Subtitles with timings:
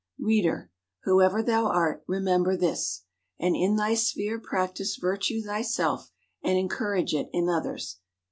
[0.25, 0.69] __Reader!
[1.03, 3.03] whoever thou art, remember this;
[3.39, 6.09] and in thy sphere practice virtue thyself,
[6.41, 7.97] and encourage it in others.